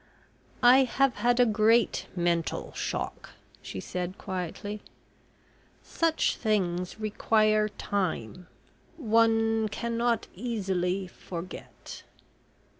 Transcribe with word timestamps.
"I 0.63 0.85
have 0.85 1.17
had 1.17 1.39
a 1.39 1.45
great 1.45 2.07
mental 2.15 2.73
shock," 2.73 3.33
she 3.61 3.79
said, 3.79 4.17
quietly. 4.17 4.81
"Such 5.83 6.37
things 6.37 6.99
require 6.99 7.69
time... 7.69 8.47
one 8.97 9.69
cannot 9.69 10.27
easily 10.33 11.05
forget..." 11.05 12.01